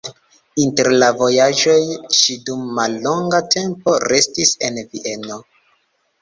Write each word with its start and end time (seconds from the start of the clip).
Inter 0.61 0.87
la 1.01 1.09
vojaĝoj 1.19 1.75
ŝi 2.19 2.37
dum 2.47 2.63
mallonga 2.79 3.43
tempo 3.57 3.95
restis 4.13 4.55
en 4.71 4.83
Vieno. 4.97 5.41